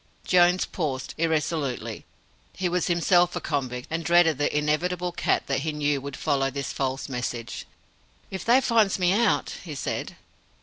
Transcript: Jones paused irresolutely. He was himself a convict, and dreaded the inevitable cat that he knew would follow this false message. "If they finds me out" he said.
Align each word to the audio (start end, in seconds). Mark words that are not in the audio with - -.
Jones 0.25 0.65
paused 0.65 1.13
irresolutely. 1.19 2.05
He 2.53 2.67
was 2.67 2.87
himself 2.87 3.35
a 3.35 3.39
convict, 3.39 3.87
and 3.91 4.03
dreaded 4.03 4.39
the 4.39 4.57
inevitable 4.57 5.11
cat 5.11 5.45
that 5.45 5.59
he 5.59 5.71
knew 5.71 6.01
would 6.01 6.17
follow 6.17 6.49
this 6.49 6.73
false 6.73 7.07
message. 7.07 7.67
"If 8.31 8.43
they 8.43 8.61
finds 8.61 8.97
me 8.97 9.13
out" 9.13 9.57
he 9.63 9.75
said. 9.75 10.15